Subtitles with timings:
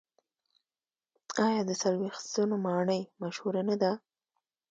[1.47, 3.91] آیا د څلوېښت ستنو ماڼۍ مشهوره نه ده؟